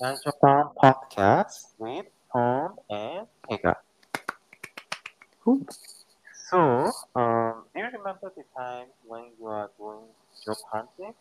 [0.00, 3.76] Night Japan podcast with Tom and Ega.
[5.40, 5.66] Who?
[6.50, 10.04] So, um, do you remember the time when you are doing
[10.44, 11.14] job hunting?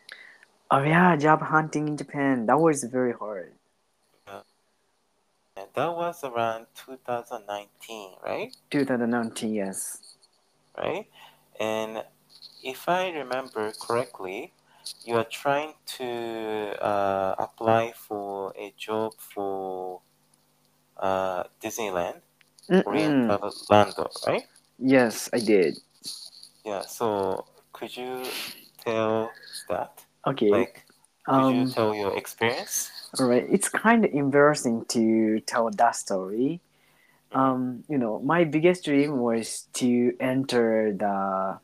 [0.69, 2.45] Oh yeah, job hunting in Japan.
[2.47, 3.53] That was very hard.
[5.57, 8.53] And that was around 2019, right?
[8.71, 10.17] 2019, yes.
[10.77, 11.07] Right?
[11.61, 12.03] And
[12.61, 14.51] if I remember correctly,
[15.05, 16.05] you are trying to
[16.81, 20.01] uh, apply for a job for
[20.97, 22.21] uh, Disneyland,
[22.69, 22.85] Mm-mm.
[22.87, 24.43] Oriental Lando, right?
[24.79, 25.77] Yes, I did.
[26.65, 28.23] Yeah, so could you
[28.83, 29.31] tell
[29.69, 30.03] that?
[30.27, 30.49] Okay.
[30.49, 30.85] Like,
[31.25, 32.91] could you um, tell your experience?
[33.19, 33.45] all right.
[33.49, 36.61] It's kind of embarrassing to tell that story.
[37.31, 41.59] Um, you know, my biggest dream was to enter the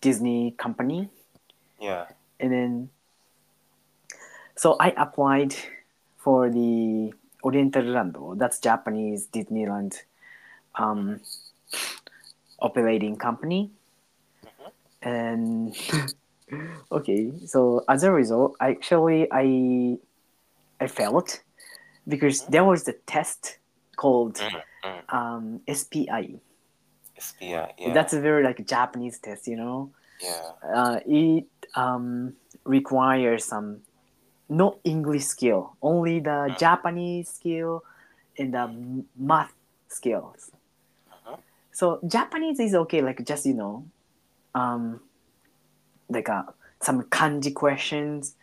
[0.00, 1.10] Disney company,
[1.80, 2.06] Yeah.
[2.40, 2.90] And then
[4.56, 5.54] so I applied
[6.16, 7.12] for the
[7.44, 8.34] Oriental Lando.
[8.34, 10.02] That's Japanese Disneyland
[10.74, 11.20] um,
[12.58, 13.70] operating company.
[14.44, 14.70] Mhm.
[15.02, 15.76] And
[16.92, 19.98] okay, so as a result, actually I
[20.80, 21.40] I failed
[22.06, 23.58] because there was the test
[23.96, 25.14] called Mm, mm.
[25.14, 26.40] um, SPI.
[27.18, 27.92] SPI, yeah.
[27.94, 29.90] That's a very like Japanese test, you know.
[30.22, 30.52] yeah.
[30.62, 33.80] Uh, it um, requires some
[34.48, 36.58] no English skill, only the Mm.
[36.58, 37.82] Japanese skill
[38.38, 39.52] and the math
[39.88, 40.50] skills.
[41.12, 41.36] Uh-huh.
[41.72, 43.86] So Japanese is okay, like just you know,
[44.54, 45.00] um,
[46.08, 46.44] like uh,
[46.80, 48.34] some kanji questions,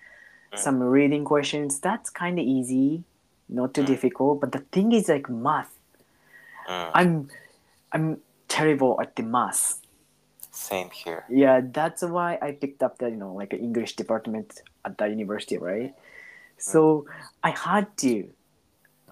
[0.53, 0.57] Mm.
[0.59, 1.79] some reading questions.
[1.79, 3.03] That's kind of easy,
[3.49, 3.87] not too Mm.
[3.87, 4.41] difficult.
[4.41, 5.71] But the thing is like math.
[6.67, 7.29] I'm
[7.91, 9.81] I'm terrible at the math.
[10.55, 11.25] Same here.
[11.29, 15.57] Yeah, that's why I picked up the you know like English department at the university,
[15.57, 15.93] right?
[16.57, 17.05] So
[17.43, 18.29] I had to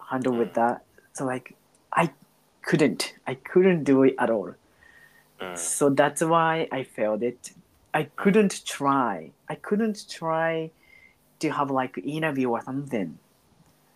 [0.09, 0.83] handle with that.
[1.13, 1.53] So like
[1.91, 2.11] I
[2.61, 4.55] couldn't, I couldn't do it at all.
[5.41, 5.57] Mm.
[5.57, 7.51] So that's why I failed it.
[7.93, 9.31] I couldn't try.
[9.49, 10.71] I couldn't try
[11.39, 13.19] to have like interview or something.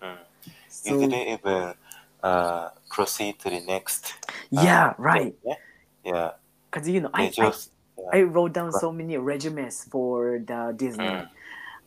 [0.01, 0.17] Mm.
[0.67, 1.73] So You didn't even
[2.21, 4.13] uh, proceed to the next.
[4.29, 5.33] uh, yeah, right.
[5.45, 5.55] Yeah.
[6.03, 6.31] Yeah.
[6.77, 7.71] Cause you know I, I just.
[7.97, 8.05] yeah.
[8.13, 11.05] I wrote down so many resumes for the Disney.
[11.05, 11.27] Mm.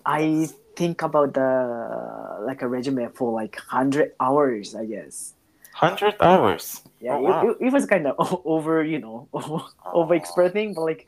[0.05, 5.35] I think about the like a resume for like hundred hours, I guess.
[5.79, 6.83] 100 hours.
[7.01, 7.49] Yeah, Oh, it- wow.
[7.51, 9.29] it, it, was kind of over, you know,
[9.87, 11.07] over expressing, but like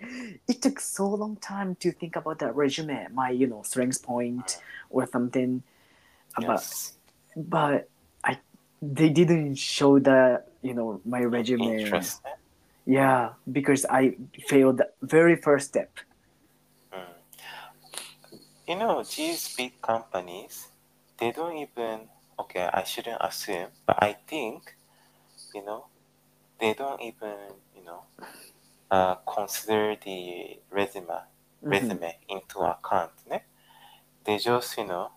[0.49, 4.63] it took so long time to think about that resume, my you know strengths point
[4.91, 5.63] or something.
[6.37, 6.93] But Yes.
[7.37, 7.89] but
[8.25, 8.39] I
[8.81, 11.83] they didn't show the you know my resume.
[11.83, 12.31] Interesting.
[12.87, 14.17] Yeah, because I
[14.49, 15.99] failed the very first step.
[16.93, 17.15] Mm.
[18.67, 20.69] You know, these big companies,
[21.19, 24.77] they don't even, okay, I shouldn't assume, but I think,
[25.55, 25.87] you know,
[26.61, 27.37] they don't even,
[27.77, 28.05] you know,
[28.91, 31.07] uh, consider the resume,
[31.63, 31.71] Mhm.
[31.71, 33.13] resume into account.
[33.31, 33.43] Ne?
[34.25, 35.13] They just, you know,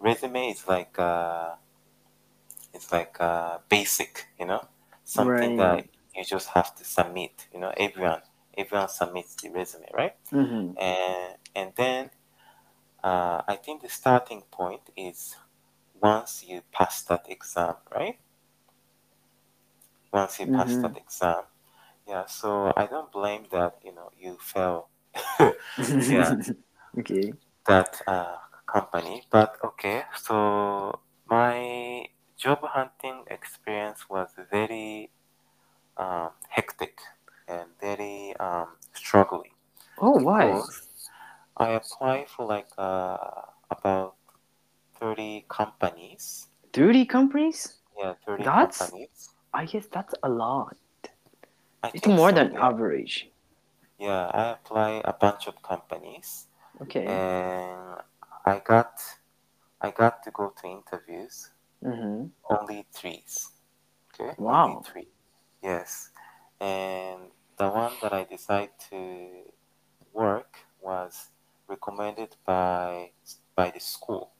[0.00, 1.56] resume is like, uh,
[2.74, 4.66] it's like uh, basic, you know,
[5.04, 5.56] something Right.
[5.56, 5.86] that
[6.16, 7.46] you just have to submit.
[7.52, 8.22] You know, everyone,
[8.56, 10.14] everyone submits the resume, right?
[10.32, 10.76] Mhm.
[10.76, 12.10] and and then
[13.02, 15.36] uh, I think the starting point is
[16.00, 18.18] once you pass that exam, right?
[20.12, 20.78] Once you pass Mhm.
[20.78, 21.44] that exam,
[22.06, 22.26] yeah.
[22.26, 23.78] So I don't blame that.
[23.84, 24.88] You know, you fail
[26.08, 26.36] Yeah.
[26.98, 27.34] okay.
[27.66, 30.02] that uh, company, but okay.
[30.22, 32.06] So my
[32.36, 35.10] job hunting experience was very
[35.96, 36.98] um, hectic
[37.48, 39.50] and very um, struggling.
[40.00, 40.60] Oh, why?
[41.56, 43.16] I applied for like uh,
[43.70, 44.14] about
[45.00, 46.48] 30 companies.
[46.72, 47.80] Thirty companies?
[47.98, 49.30] Yeah, 30 That's- companies.
[49.54, 50.76] I guess that's a lot.
[51.82, 52.66] I It's more so, than yeah.
[52.68, 53.30] average.
[53.98, 56.48] Yeah, I applied a bunch of companies
[56.82, 57.06] Okay.
[57.06, 57.96] and
[58.44, 59.00] I got
[59.80, 61.50] I got to go to interviews
[61.84, 62.26] Mm-hmm.
[62.50, 63.52] only threes.
[64.12, 64.34] Okay?
[64.38, 64.68] Wow.
[64.68, 65.08] Only three.
[65.66, 66.10] Yes.
[66.60, 67.20] And
[67.58, 69.00] the one that I decided to
[70.12, 71.30] work was
[71.68, 73.10] recommended by
[73.56, 74.30] by the school.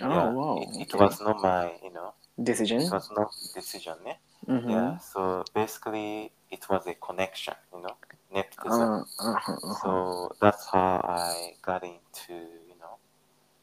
[0.00, 0.30] Oh yeah.
[0.30, 0.56] wow.
[0.62, 1.04] It, it okay.
[1.04, 2.82] was not my, you know, Decision.
[2.82, 4.14] it was not decision, eh?
[4.46, 4.70] Mm-hmm.
[4.70, 4.98] Yeah.
[4.98, 7.96] So basically, it was a connection, you know,
[8.32, 8.82] nepotism.
[8.82, 9.74] Uh, uh-huh, uh-huh.
[9.82, 12.34] So that's how I got into,
[12.68, 12.98] you know,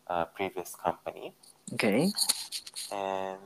[0.08, 1.34] a previous company.
[1.74, 2.12] Okay.
[2.92, 3.40] And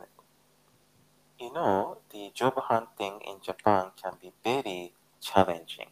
[1.39, 5.87] you know, the job hunting in Japan can be very challenging.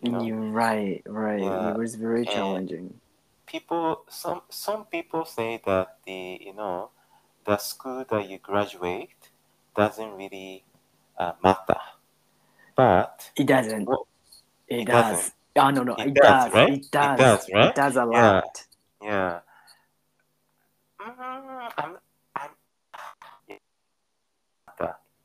[0.00, 1.40] You know, You're right, right.
[1.42, 3.00] Yeah, It was very and- challenging.
[3.46, 6.90] people some some people say that the you know
[7.44, 9.30] the school that you graduate
[9.76, 10.64] doesn't really
[11.18, 11.80] uh, matter.
[12.76, 13.84] But It doesn't.
[13.86, 14.06] Well,
[14.68, 15.10] it, it does.
[15.10, 15.34] doesn't.
[15.56, 16.54] Oh no no, It it, does, does.
[16.54, 16.72] right?
[16.72, 17.18] It It does.
[17.18, 17.68] does, right?
[17.70, 18.30] It does a Yeah.
[18.40, 18.66] lot.
[19.02, 19.40] yeah,
[21.00, 21.96] mm, I'm,
[22.34, 22.50] I'm,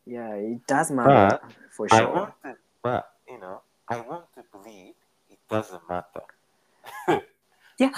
[0.09, 1.39] yeah, it does matter
[1.69, 2.07] for sure.
[2.07, 4.95] I want to, but you know, I want to believe
[5.29, 6.23] it doesn't matter.
[7.79, 7.91] Yeah,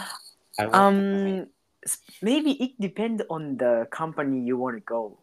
[0.57, 1.41] I want to believe.
[1.43, 1.47] Um,
[2.21, 5.17] maybe it depends on the company you want to go.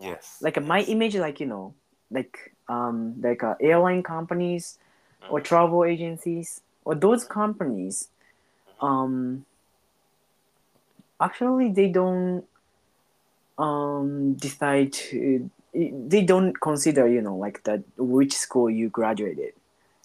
[0.00, 0.40] Yes.
[0.40, 0.88] Like my yes.
[0.88, 1.74] image, like you know,
[2.10, 4.78] like um, like uh, airline companies
[5.28, 5.44] or Mhm.
[5.44, 8.08] travel agencies or those companies,
[8.80, 9.44] um,
[11.20, 12.44] actually they don't
[13.58, 19.52] um decide to they don't consider you know like that which school you graduated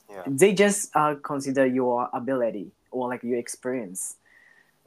[0.10, 0.24] Yeah.
[0.28, 4.18] they just uh, consider your ability or like your experience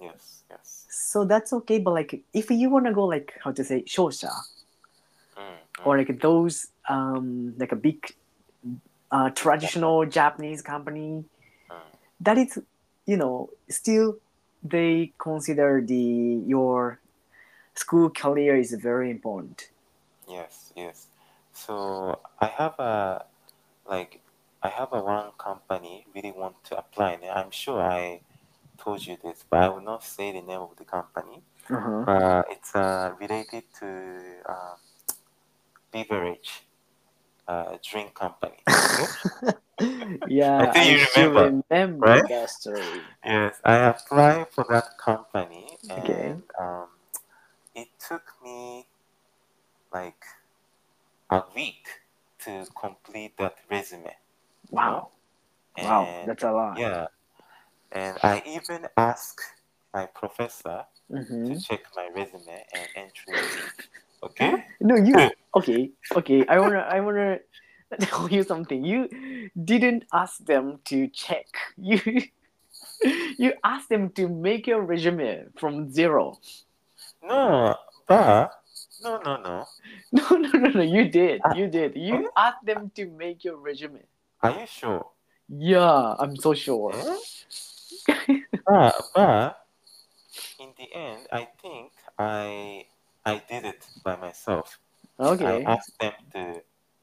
[0.00, 0.42] Yes.
[0.50, 0.86] Yes.
[0.88, 4.30] so that's okay but like if you want to go like how to say shosha
[5.36, 5.86] Mm, mm.
[5.86, 8.06] or like those um like a big
[9.10, 11.24] uh, traditional japanese company
[11.70, 11.82] Mm.
[12.20, 12.58] that is
[13.06, 14.16] you know still
[14.62, 16.04] they consider the
[16.54, 16.98] your
[17.74, 19.68] school career is very important
[20.28, 21.08] Yes, yes.
[21.52, 23.24] So I have a
[23.88, 24.20] like
[24.62, 27.12] I have a one company really want to apply.
[27.12, 28.20] And I'm sure I
[28.78, 31.42] told you this, but I will not say the name of the company.
[31.70, 32.04] uh-huh.
[32.06, 34.76] But it's uh, related to uh,
[35.92, 36.64] beverage
[37.48, 38.64] uh, drink company.
[38.84, 39.06] Okay?
[40.28, 42.24] yeah I think you still remember, remember right?
[42.28, 46.34] that story yes, I applied for that company, and Okay.
[46.58, 46.88] um,
[47.74, 48.86] it took me
[49.92, 50.24] like
[51.30, 51.86] a week
[52.44, 54.14] to complete that resume.
[54.70, 55.08] wow
[55.82, 57.06] wow that's a lot yeah,
[57.92, 59.40] and I even asked
[59.94, 61.46] my professor Mhm.
[61.48, 63.88] to check my resume and entry sheet.
[64.22, 64.64] Okay?
[64.80, 65.90] No, you okay?
[66.16, 67.38] Okay, I wanna, I wanna
[68.00, 68.84] tell you something.
[68.84, 69.08] You
[69.56, 71.46] didn't ask them to check.
[71.76, 72.00] You,
[73.38, 76.38] you asked them to make your resume from zero.
[77.22, 77.74] No,
[78.06, 78.50] but
[79.02, 79.66] no, no, no.
[80.12, 80.82] No, no, no, no.
[80.82, 81.40] You did.
[81.44, 81.94] Ah, You did.
[81.96, 84.02] You asked them to make your resume.
[84.42, 85.06] Are you sure?
[85.48, 86.92] Yeah, I'm so sure.
[88.68, 89.64] But, but
[90.60, 92.84] in the end, I think I
[93.24, 94.78] I did it by myself.
[95.18, 95.64] Okay.
[95.64, 96.62] I asked them to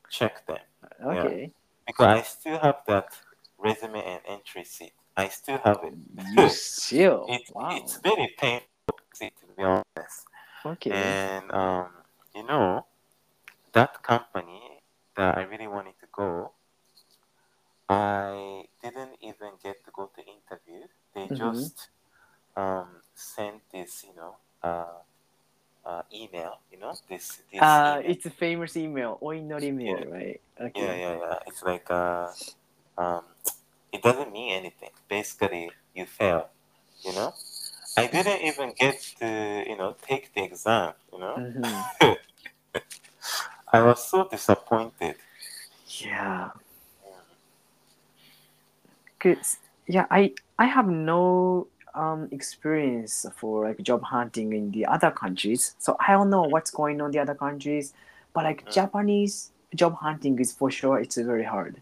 [0.09, 0.61] check them
[1.03, 1.51] Okay.
[1.87, 3.17] because I still have that
[3.57, 4.93] resume and entry sheet.
[5.17, 5.93] I still have it.
[6.31, 7.25] You still.
[7.29, 7.77] It, Wow.
[7.77, 10.25] It's very painful to be honest.
[10.65, 10.91] Okay.
[10.91, 11.89] And um,
[12.35, 12.85] you know,
[13.73, 14.81] that company
[15.15, 16.51] that I really wanted to go,
[17.89, 20.87] I didn't even get to go to interview.
[21.13, 21.37] They Mhm.
[21.37, 21.89] just
[22.55, 25.01] um, sent this, you know, uh,
[25.85, 26.59] uh, email.
[26.71, 28.11] You know, this this Uh, email.
[28.11, 29.19] it's a famous email.
[29.21, 30.41] Oinori mail, right?
[30.59, 30.81] Okay.
[30.81, 31.39] Yeah, yeah, yeah.
[31.47, 32.31] It's like uh,
[32.97, 33.23] um,
[33.91, 34.91] it doesn't mean anything.
[35.09, 36.49] Basically, you fail.
[37.05, 37.33] You know,
[37.97, 40.93] I didn't even get to you know take the exam.
[41.13, 41.85] You know, Mhm.
[43.73, 45.15] I was so disappointed.
[45.87, 46.51] Yeah.
[49.19, 55.11] Cause yeah, I I have no um experience for like job hunting in the other
[55.11, 57.93] countries, so I don't know what's going on in the other countries.
[58.33, 58.73] But like Mm.
[58.73, 61.81] Japanese job hunting is for sure it's very hard.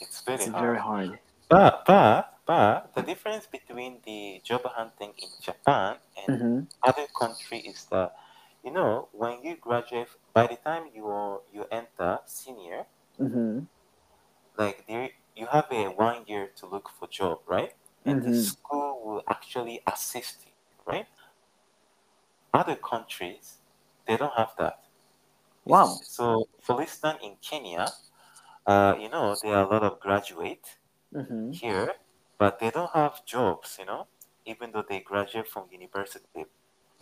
[0.00, 0.62] It's very It's hard.
[0.62, 1.18] very hard.
[1.48, 7.60] But but but the difference between the job hunting in Japan and hmm other country
[7.60, 8.16] is that
[8.64, 12.88] you know when you graduate by the time you are, you enter senior
[13.18, 13.68] hmm
[14.58, 17.74] like there you have a one year to look for job right?
[18.06, 18.32] And the Mhm.
[18.32, 20.52] school will actually assist you
[20.86, 21.06] right?
[22.52, 23.62] Other countries
[24.06, 24.84] they don't have that.
[25.64, 26.06] Wow.
[26.14, 27.84] so for instance in kenya
[28.66, 30.78] uh, you know there are a lot of graduate
[31.12, 31.94] hmm here
[32.38, 34.08] but they don't have jobs you know
[34.46, 36.46] even though they graduate from university.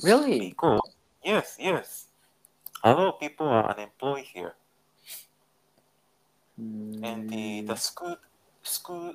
[0.01, 0.57] Really?
[0.57, 0.81] because
[1.25, 2.09] yes yes.
[2.85, 4.57] A lot of people are unemployed here.
[7.03, 7.77] And the the Mm.
[7.77, 8.17] school
[8.63, 9.15] school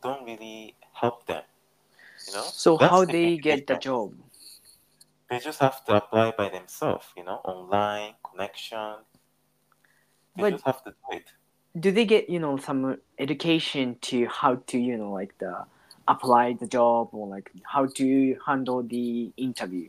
[0.00, 1.42] don't really help them
[2.26, 2.54] you know?
[2.54, 4.14] So That's how the they get the job?
[5.30, 9.06] they just have to apply by themselves you know online connection.
[10.34, 11.30] They But just have to do it
[11.78, 15.64] do they get you know some education to how to you know like the
[16.08, 19.88] apply the job or like how to handle the interview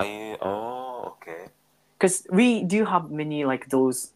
[0.00, 1.46] you oh okay
[1.98, 4.12] because we do have many like those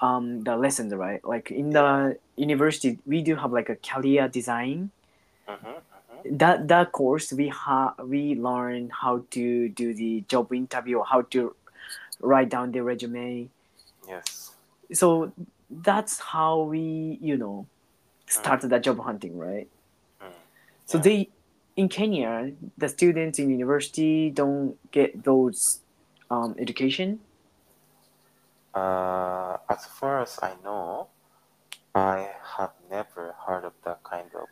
[0.00, 4.90] um the lessons right like in the university we do have like a career design
[5.48, 6.36] mm-hmm, mm-hmm.
[6.36, 11.22] that that course we have we learn how to do the job interview or how
[11.22, 11.54] to
[12.20, 13.48] write down the resume.
[14.08, 14.52] Yes.
[14.92, 15.32] So
[15.70, 17.66] that's how we, you know,
[18.26, 19.68] started that job hunting, right?
[20.86, 21.30] So they
[21.76, 25.80] in Kenya, the students in university don't get those
[26.30, 27.20] um, education.
[28.74, 31.08] Uh, as far as I know,
[31.94, 34.48] I have never heard of that kind of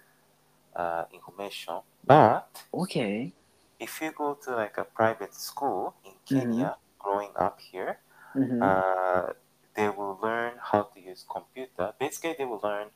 [0.74, 1.80] uh, information.
[2.04, 3.32] But Okay.
[3.78, 8.00] if you go to like a private school in Kenya, growing up here,
[8.34, 8.62] Mhm.
[8.62, 9.32] uh,
[9.76, 11.94] they will learn how to use computer.
[11.98, 12.90] Basically, they will learn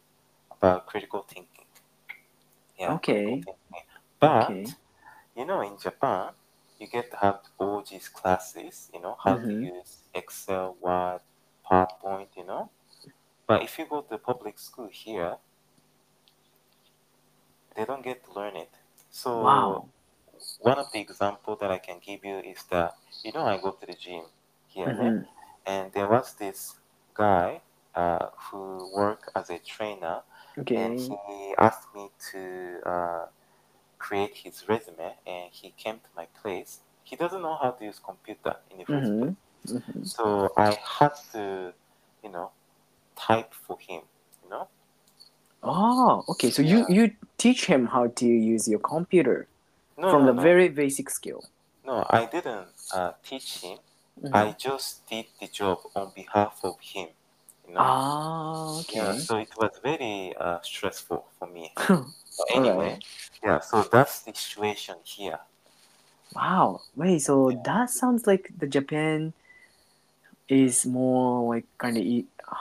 [0.50, 1.66] about critical thinking.
[2.78, 2.94] Yeah.
[2.94, 3.24] Okay.
[3.44, 3.54] thinking.
[4.20, 4.66] But Okay.
[5.36, 6.32] you know, in Japan,
[6.78, 8.90] you get to have all these classes.
[8.94, 9.46] You know how Mhm.
[9.60, 11.20] to use Excel, Word,
[11.70, 12.28] PowerPoint.
[12.36, 12.70] You know,
[13.46, 15.38] but if you go to public school here,
[17.74, 18.70] they don't get to learn it.
[19.10, 19.88] So Wow.
[20.60, 23.72] one of the example that I can give you is that you know I go
[23.72, 24.24] to the gym
[24.68, 25.12] here, ne?
[25.68, 26.76] And there was this
[27.14, 27.62] guy
[27.94, 30.22] uh, who worked as a trainer,
[30.74, 33.26] and he asked me to uh,
[33.98, 36.80] create his resume, and he came to my place.
[37.04, 39.18] He doesn't know how to use computer in the 1st Mhm.
[39.18, 39.34] place,
[39.66, 40.06] Mhm.
[40.06, 41.74] so I had to,
[42.24, 42.52] you know,
[43.16, 44.02] type for him.
[44.44, 44.68] You know,
[45.62, 46.50] Oh, okay.
[46.50, 49.48] So you you teach him how to use your computer
[49.98, 51.44] no, from no, the no, very basic skill.
[51.84, 52.06] no.
[52.10, 53.78] I didn't uh, teach him.
[54.21, 54.33] Mhm.
[54.33, 57.09] I just did the job on behalf of him.
[57.67, 57.79] You know.
[57.81, 59.19] Ah, Yeah, okay.
[59.19, 61.71] so it was very uh, stressful for me.
[62.37, 62.55] But Alright.
[62.55, 62.99] anyway,
[63.43, 65.39] yeah, so that's the situation here.
[66.35, 66.81] Wow.
[66.95, 67.61] Wait, so Yeah.
[67.65, 69.33] that sounds like the Japan
[70.47, 72.03] is more like kind of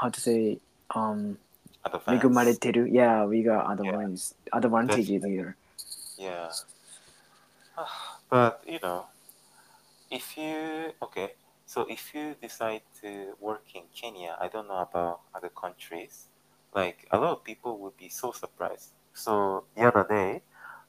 [0.00, 0.58] how to say
[0.94, 1.38] um
[1.84, 2.26] Advanced.
[2.26, 5.56] 恵まれてる Yeah, we got advantage advantages here.
[6.16, 6.50] Yeah.
[8.30, 9.06] But you know,
[10.10, 11.34] if you okay,
[11.67, 16.29] so if you decide to work in Kenya, I don't know about other countries.
[16.73, 18.93] Like a lot of people would be so surprised.
[19.13, 20.43] So the other day,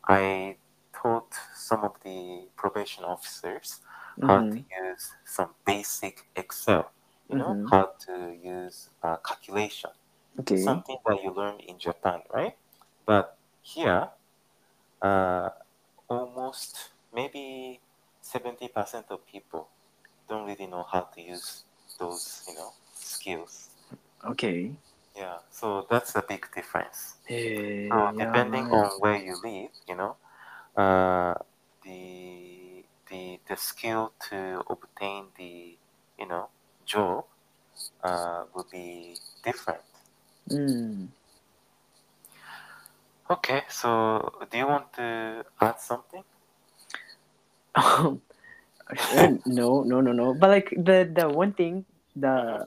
[0.09, 0.59] I
[0.95, 3.81] taught some of the probation officers
[4.21, 4.65] how to Mhm.
[4.83, 6.93] use some basic Excel.
[7.31, 7.69] You know Mhm.
[7.71, 9.91] how to use uh, calculation.
[10.39, 10.85] Okay.
[10.85, 12.57] something that you learned in Japan, right?
[13.07, 14.11] But here,
[15.03, 15.51] uh,
[16.09, 17.81] almost maybe
[18.21, 19.71] 70% of people
[20.29, 21.65] don't really know how to use
[21.99, 23.71] those, you know, skills.
[24.25, 24.77] Okay.
[25.17, 27.17] Yeah, so that's a big difference.
[27.27, 28.71] Hey, So depending right.
[28.71, 30.17] on where you live, you know,
[30.77, 31.35] uh,
[31.85, 35.79] the the the skill to obtain the
[36.19, 36.51] you know
[36.87, 37.25] job
[38.03, 39.85] uh, will be different.
[40.51, 41.09] Mm.
[43.31, 46.25] Okay, so do you want to add something?
[48.91, 50.35] Uh, no, no, no, no.
[50.35, 51.85] But like the the one thing
[52.17, 52.67] the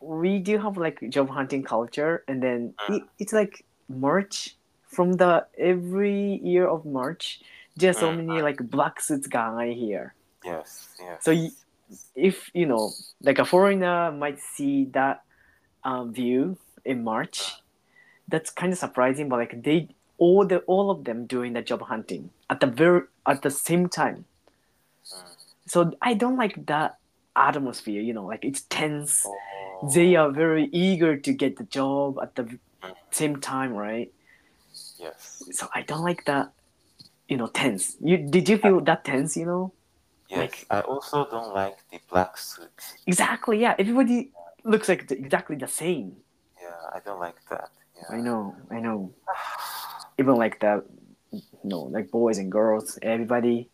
[0.00, 4.56] we do have like job hunting culture, and then it, it's like March
[4.88, 7.40] from the every year of March.
[7.76, 8.16] There's so Mm.
[8.26, 10.14] many like black suits guy here.
[10.44, 11.24] Yes, yes.
[11.24, 11.32] So
[12.14, 12.90] if you know,
[13.22, 15.22] like a foreigner might see that
[15.84, 17.52] um, view in March,
[18.28, 19.28] that's kind of surprising.
[19.28, 19.88] But like they
[20.18, 23.88] all the all of them doing the job hunting at the very at the same
[23.88, 24.26] time.
[25.66, 26.98] So I don't like that
[27.36, 28.02] atmosphere.
[28.02, 29.24] You know, like it's tense.
[29.26, 32.44] Oh, They are very eager to get the job at the
[32.82, 32.94] Mm.
[33.10, 34.08] same time, right?
[34.98, 36.52] yes, So I don't like that.
[37.28, 37.96] You know, tense.
[38.00, 39.36] You did you feel that tense?
[39.36, 39.72] You know.
[40.28, 40.38] yes.
[40.40, 42.94] Like- I also don't like the black suits.
[43.06, 43.60] Exactly.
[43.60, 43.74] Yeah.
[43.78, 44.32] Everybody
[44.64, 46.16] looks like the, exactly the same.
[46.60, 47.68] Yeah, I don't like that.
[47.96, 48.16] Yeah.
[48.16, 49.12] I know, I know.
[50.18, 50.84] Even like that,
[51.32, 53.68] you know, like boys and girls, everybody,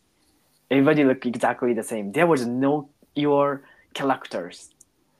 [0.70, 2.12] everybody look exactly the same.
[2.12, 3.62] There was no your
[3.94, 4.70] characters,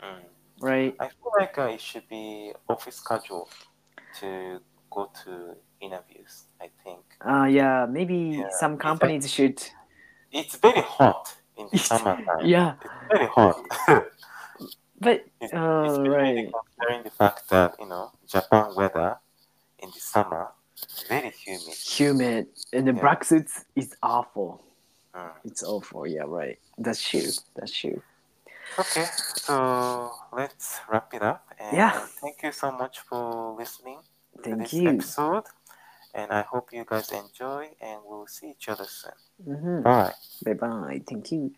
[0.03, 0.25] Mm.
[0.61, 0.95] right?
[1.01, 3.49] I feel like uh, it should be office casual
[4.21, 4.61] to
[4.91, 6.45] go to interviews.
[6.61, 9.59] I think Uh yeah, maybe Yeah, some it's companies should.
[10.33, 12.45] it's very hot in the summertime.
[12.45, 13.57] Yeah, It's very hot.
[15.01, 16.53] but It's, uh, especially right.
[16.53, 19.17] considering the fact that you know Japan weather
[19.79, 20.49] in the summer
[21.09, 21.75] very humid.
[21.97, 23.01] Humid and the Yeah.
[23.01, 24.66] black suits is awful.
[25.17, 25.31] Mm.
[25.45, 26.07] It's awful.
[26.07, 26.59] Yeah, right.
[26.79, 27.31] That's true.
[27.57, 28.03] That's true.
[28.79, 29.07] Okay,
[29.37, 31.47] so let's wrap it up.
[31.59, 31.99] And Yeah.
[32.21, 34.01] Thank you so much for listening
[34.37, 34.89] to Thank this you.
[34.89, 35.45] episode.
[36.15, 39.13] And I hope you guys enjoy, and we'll see each other soon.
[39.45, 40.13] hmm Bye.
[40.45, 41.03] Bye bye.
[41.09, 41.53] Thank you.